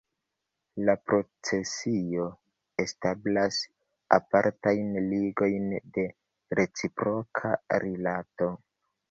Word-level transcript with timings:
La 0.87 0.93
procesio 1.09 2.25
establas 2.83 3.59
apartajn 4.17 4.97
ligojn 5.13 5.69
de 5.99 6.07
reciproka 6.63 7.55
Rilato. 7.87 8.51